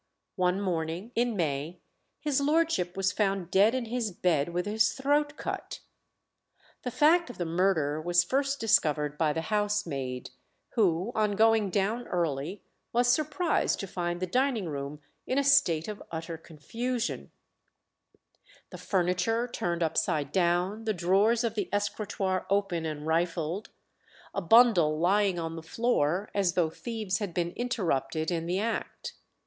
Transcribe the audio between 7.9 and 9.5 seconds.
was first discovered by the